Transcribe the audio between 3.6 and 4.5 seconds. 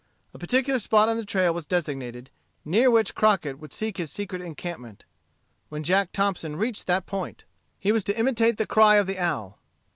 seek his secret